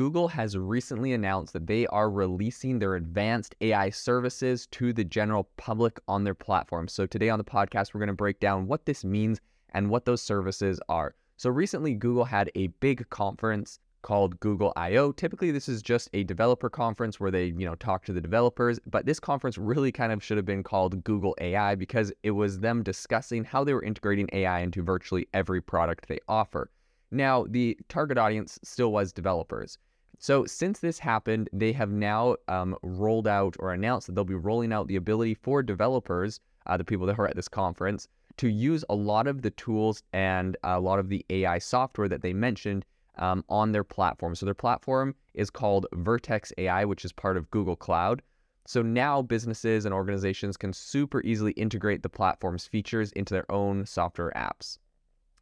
[0.00, 5.50] Google has recently announced that they are releasing their advanced AI services to the general
[5.58, 6.88] public on their platform.
[6.88, 9.42] So, today on the podcast, we're going to break down what this means
[9.74, 11.14] and what those services are.
[11.36, 15.12] So, recently, Google had a big conference called Google I/O.
[15.12, 18.80] Typically, this is just a developer conference where they, you know, talk to the developers,
[18.86, 22.60] but this conference really kind of should have been called Google AI because it was
[22.60, 26.70] them discussing how they were integrating AI into virtually every product they offer.
[27.10, 29.76] Now, the target audience still was developers.
[30.22, 34.34] So, since this happened, they have now um, rolled out or announced that they'll be
[34.34, 38.48] rolling out the ability for developers, uh, the people that are at this conference, to
[38.48, 42.34] use a lot of the tools and a lot of the AI software that they
[42.34, 42.84] mentioned
[43.16, 44.34] um, on their platform.
[44.34, 48.20] So, their platform is called Vertex AI, which is part of Google Cloud.
[48.66, 53.86] So now businesses and organizations can super easily integrate the platform's features into their own
[53.86, 54.78] software apps.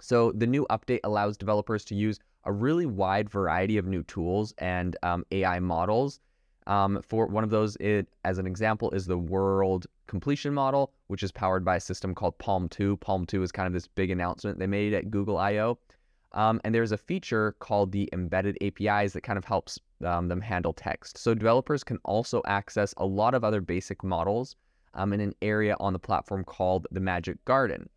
[0.00, 4.54] So the new update allows developers to use a really wide variety of new tools
[4.58, 6.20] and um, AI models.
[6.66, 11.22] Um, for one of those, it, as an example, is the World Completion Model, which
[11.22, 12.96] is powered by a system called PaLM 2.
[12.98, 15.78] PaLM 2 is kind of this big announcement they made at Google I/O.
[16.32, 20.40] Um, and there's a feature called the embedded APIs that kind of helps um, them
[20.40, 21.18] handle text.
[21.18, 24.56] So developers can also access a lot of other basic models
[24.94, 27.88] um, in an area on the platform called the Magic Garden.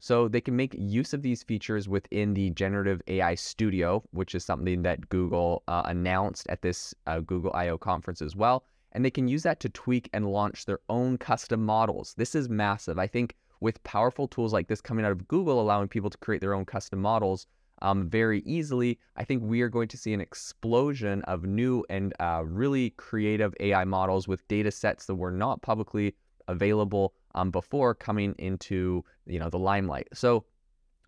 [0.00, 4.44] So they can make use of these features within the Generative AI Studio, which is
[4.44, 8.64] something that Google uh, announced at this uh, Google I/O conference as well.
[8.92, 12.14] And they can use that to tweak and launch their own custom models.
[12.16, 12.98] This is massive.
[12.98, 16.40] I think with powerful tools like this coming out of Google, allowing people to create
[16.40, 17.46] their own custom models
[17.82, 22.14] um, very easily, I think we are going to see an explosion of new and
[22.20, 26.14] uh, really creative AI models with data sets that were not publicly
[26.46, 30.08] available um, before coming into you know the limelight.
[30.14, 30.44] So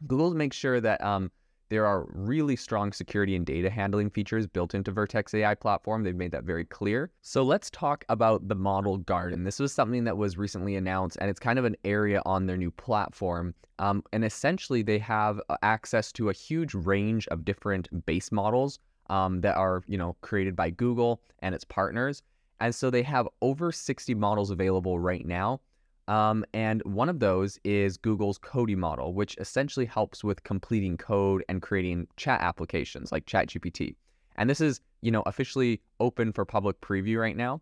[0.07, 1.31] Google makes sure that um,
[1.71, 6.03] there are really strong security and data handling features built into Vertex AI platform.
[6.03, 7.12] They've made that very clear.
[7.23, 9.45] So let's talk about the model garden.
[9.45, 12.57] This was something that was recently announced, and it's kind of an area on their
[12.57, 13.55] new platform.
[13.78, 18.81] Um, and essentially, they have uh, access to a huge range of different base models
[19.09, 22.23] um, that are you know created by Google and its partners.
[22.61, 25.61] And so they have over 60 models available right now.
[26.10, 31.44] Um, and one of those is Google's Codey model, which essentially helps with completing code
[31.48, 33.94] and creating chat applications like ChatGPT.
[34.34, 37.60] And this is, you know, officially open for public preview right now.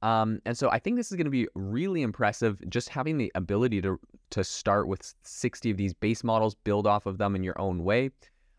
[0.00, 2.58] Um, and so I think this is going to be really impressive.
[2.70, 4.00] Just having the ability to
[4.30, 7.84] to start with 60 of these base models, build off of them in your own
[7.84, 8.10] way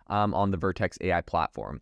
[0.07, 1.81] um, on the Vertex AI platform.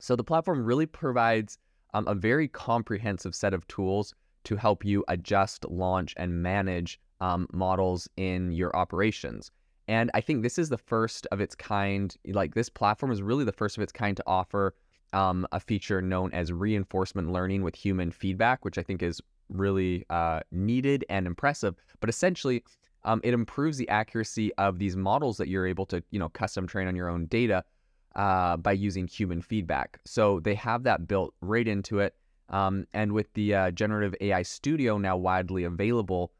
[0.00, 1.56] So the platform really provides
[1.94, 4.12] um, a very comprehensive set of tools
[4.44, 9.50] to help you adjust, launch, and manage um, models in your operations.
[9.88, 12.14] And I think this is the first of its kind.
[12.26, 14.74] Like this platform is really the first of its kind to offer
[15.12, 20.06] um, a feature known as reinforcement learning with human feedback, which I think is really
[20.10, 21.74] uh, needed and impressive.
[21.98, 22.62] But essentially,
[23.04, 26.66] um, it improves the accuracy of these models that you're able to, you know, custom
[26.66, 27.64] train on your own data
[28.14, 29.98] uh, by using human feedback.
[30.04, 32.14] So they have that built right into it.
[32.50, 36.32] Um, and with the uh, generative AI studio now widely available,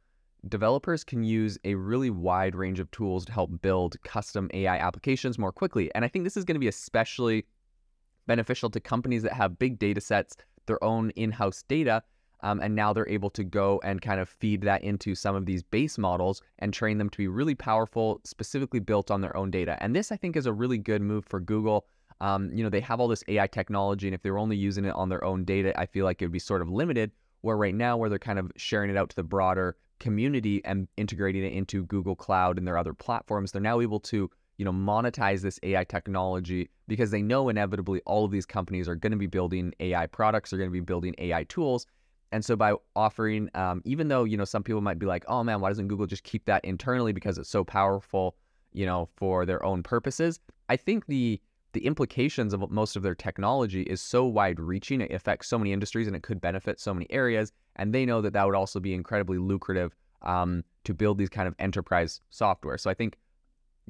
[0.48, 5.38] developers can use a really wide range of tools to help build custom AI applications
[5.38, 5.90] more quickly.
[5.94, 7.46] And I think this is going to be especially
[8.26, 12.02] beneficial to companies that have big data sets, their own in house data,
[12.42, 15.46] um, and now they're able to go and kind of feed that into some of
[15.46, 19.50] these base models and train them to be really powerful, specifically built on their own
[19.50, 19.76] data.
[19.80, 21.86] And this, I think, is a really good move for Google.
[22.20, 24.84] Um, you know, they have all this AI technology, and if they were only using
[24.84, 27.12] it on their own data, I feel like it would be sort of limited.
[27.42, 30.88] Where right now, where they're kind of sharing it out to the broader community and
[30.96, 34.72] integrating it into Google Cloud and their other platforms, they're now able to you know
[34.72, 39.16] monetize this AI technology because they know inevitably all of these companies are going to
[39.16, 41.86] be building AI products, are going to be building AI tools,
[42.32, 45.42] and so by offering, um, even though you know some people might be like, "Oh
[45.42, 48.36] man, why doesn't Google just keep that internally because it's so powerful,
[48.72, 51.40] you know, for their own purposes?" I think the
[51.72, 56.06] the implications of most of their technology is so wide-reaching; it affects so many industries
[56.06, 57.52] and it could benefit so many areas.
[57.76, 61.48] And they know that that would also be incredibly lucrative um, to build these kind
[61.48, 62.78] of enterprise software.
[62.78, 63.16] So I think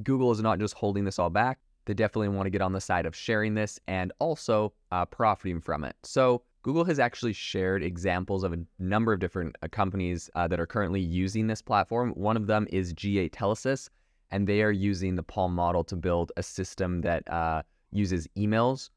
[0.02, 2.80] Google is not just holding this all back; they definitely want to get on the
[2.80, 5.96] side of sharing this and also uh, profiting from it.
[6.02, 10.60] So Google has actually shared examples of a number of different uh, companies uh, that
[10.60, 12.10] are currently using this platform.
[12.10, 13.88] One of them is GA Telesis,
[14.30, 17.62] and they are using the PaLM model to build a system that uh,
[17.92, 18.90] uses emails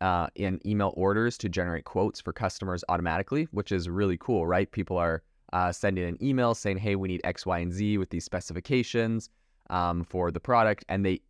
[0.00, 4.70] uh, and email orders to generate quotes for customers automatically, which is really cool, right?
[4.70, 8.10] People are uh, sending an email saying, hey, we need X, Y, and Z with
[8.10, 9.28] these specifications
[9.70, 11.20] um, for the product, and they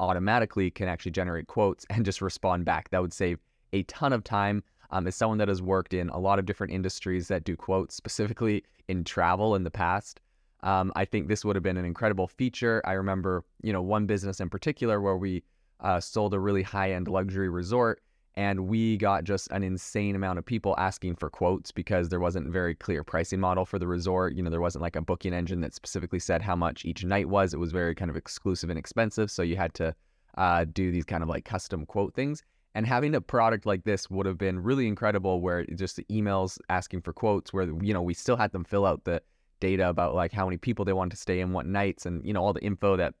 [0.00, 2.90] automatically can actually generate quotes and just respond back.
[2.90, 3.38] That would save
[3.72, 4.62] a ton of time.
[4.90, 7.94] Um, as someone that has worked in a lot of different industries that do quotes,
[7.94, 10.20] specifically in travel in the past,
[10.62, 12.82] um, I think this would have been an incredible feature.
[12.84, 15.42] I remember, you know, one business in particular where we
[15.80, 18.00] uh, sold a really high-end luxury resort,
[18.34, 22.48] and we got just an insane amount of people asking for quotes because there wasn't
[22.48, 24.34] very clear pricing model for the resort.
[24.34, 27.28] You know, there wasn't like a booking engine that specifically said how much each night
[27.28, 27.52] was.
[27.52, 29.94] It was very kind of exclusive and expensive, so you had to
[30.38, 32.42] uh, do these kind of like custom quote things.
[32.74, 36.58] And having a product like this would have been really incredible, where just the emails
[36.70, 39.20] asking for quotes, where you know we still had them fill out the
[39.62, 42.32] data about like how many people they wanted to stay in what nights, and you
[42.34, 43.14] know all the info that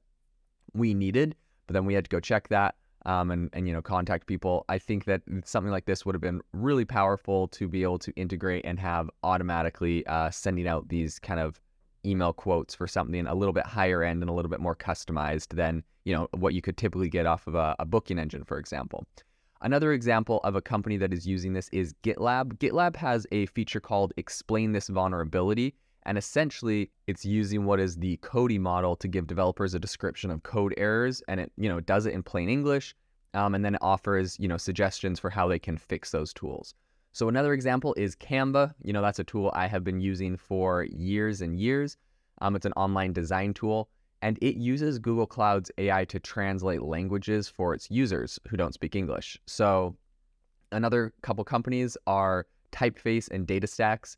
[0.74, 1.36] we needed.
[1.66, 2.74] But then we had to go check that
[3.06, 4.64] um, and and you know contact people.
[4.68, 8.12] I think that something like this would have been really powerful to be able to
[8.16, 11.60] integrate and have automatically uh, sending out these kind of
[12.04, 15.54] email quotes for something a little bit higher end and a little bit more customized
[15.54, 18.58] than you know what you could typically get off of a, a booking engine, for
[18.58, 19.06] example.
[19.64, 22.54] Another example of a company that is using this is GitLab.
[22.58, 28.16] GitLab has a feature called Explain This Vulnerability, and essentially, it's using what is the
[28.18, 32.06] Codey model to give developers a description of code errors, and it you know does
[32.06, 32.94] it in plain English,
[33.34, 36.74] um, and then it offers you know suggestions for how they can fix those tools.
[37.12, 38.74] So another example is Canva.
[38.82, 41.96] You know that's a tool I have been using for years and years.
[42.40, 43.88] Um, it's an online design tool,
[44.22, 48.96] and it uses Google Cloud's AI to translate languages for its users who don't speak
[48.96, 49.38] English.
[49.46, 49.96] So
[50.72, 54.16] another couple companies are Typeface and DataStax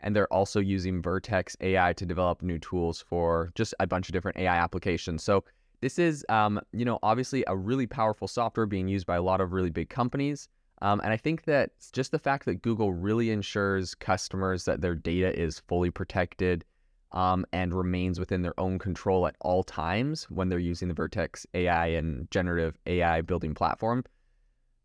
[0.00, 4.12] and they're also using Vertex AI to develop new tools for just a bunch of
[4.12, 5.22] different AI applications.
[5.22, 5.44] So
[5.80, 9.40] this is, um, you know, obviously a really powerful software being used by a lot
[9.40, 10.48] of really big companies.
[10.82, 14.94] Um, and I think that just the fact that Google really ensures customers that their
[14.94, 16.64] data is fully protected
[17.12, 21.46] um, and remains within their own control at all times when they're using the Vertex
[21.54, 24.04] AI and generative AI building platform.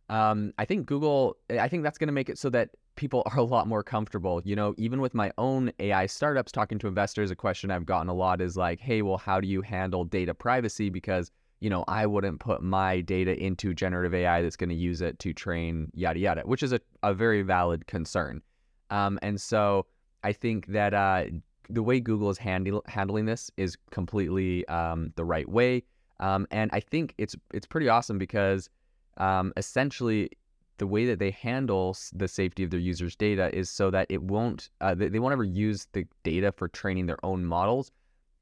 [0.09, 3.39] Um, I think Google, I think that's going to make it so that people are
[3.39, 4.41] a lot more comfortable.
[4.43, 8.09] You know, even with my own AI startups, talking to investors, a question I've gotten
[8.09, 10.89] a lot is like, hey, well, how do you handle data privacy?
[10.89, 11.31] Because,
[11.61, 15.17] you know, I wouldn't put my data into generative AI that's going to use it
[15.19, 18.41] to train yada yada, which is a, a very valid concern.
[18.89, 19.85] Um, and so
[20.25, 21.23] I think that uh,
[21.69, 25.83] the way Google is handle, handling this is completely um, the right way.
[26.19, 28.69] Um, and I think it's it's pretty awesome because
[29.15, 30.31] um, essentially
[30.79, 34.23] the way that they handle the safety of their users' data is so that it
[34.23, 37.91] won't, uh, they, they won't ever use the data for training their own models.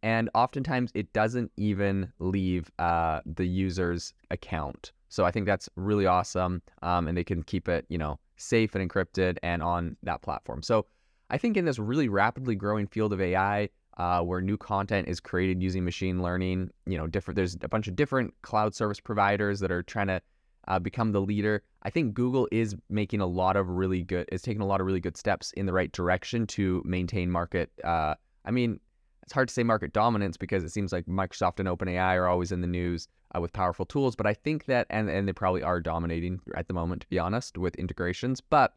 [0.04, 4.94] And oftentimes it doesn't even leave uh, the user's account.
[5.10, 6.62] So I think that's really awesome.
[6.81, 10.62] Um, and they can keep it, you know, safe and encrypted and on that platform.
[10.62, 10.86] So
[11.30, 15.19] I think in this really rapidly growing field of AI, uh, where new content is
[15.19, 19.60] created using machine learning, you know, different, there's a bunch of different cloud service providers
[19.60, 20.22] that are trying to
[20.68, 21.63] uh, become the leader.
[21.88, 24.86] I think Google is making a lot of really good, is taking a lot of
[24.86, 27.72] really good steps in the right direction to maintain market.
[27.81, 28.81] Uh, I mean,
[29.24, 32.51] it's hard to say market dominance because it seems like Microsoft and OpenAI are always
[32.51, 34.18] in the news uh, with powerful tools.
[34.18, 37.19] But I think that, and, and they probably are dominating at the moment, to be
[37.19, 38.42] honest, with integrations.
[38.42, 38.74] But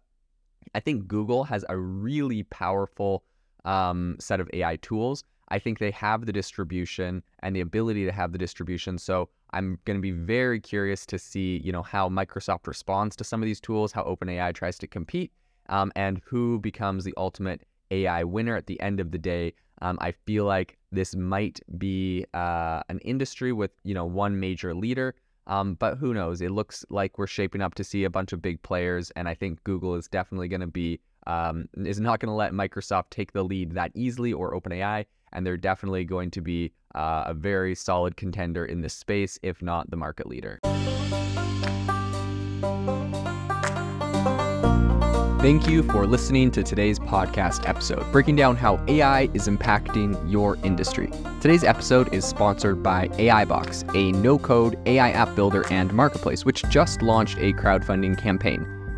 [0.76, 3.24] I think Google has a really powerful
[3.64, 5.24] um, set of AI tools.
[5.50, 8.99] I think they have the distribution and the ability to have the distribution.
[8.99, 13.25] So I'm going to be very curious to see, you know, how Microsoft responds to
[13.25, 15.32] some of these tools, how OpenAI tries to compete,
[15.69, 19.52] um, and who becomes the ultimate AI winner at the end of the day.
[19.83, 24.75] Um, I feel like this might be uh, an industry with, you know, one major
[24.75, 25.14] leader.
[25.47, 26.40] Um, but who knows?
[26.40, 29.35] It looks like we're shaping up to see a bunch of big players, and I
[29.35, 33.33] think Google is definitely going to be um, is not going to let Microsoft take
[33.33, 37.75] the lead that easily or OpenAI and they're definitely going to be uh, a very
[37.75, 40.60] solid contender in this space, if not the market leader.
[45.40, 50.56] Thank you for listening to today's podcast episode, breaking down how AI is impacting your
[50.64, 51.10] industry.
[51.40, 56.62] Today's episode is sponsored by AIbox, a no code AI app builder and marketplace, which
[56.68, 58.79] just launched a crowdfunding campaign.